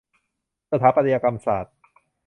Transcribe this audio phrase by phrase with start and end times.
[0.71, 1.75] สถาปัตยกรรมศาสตร์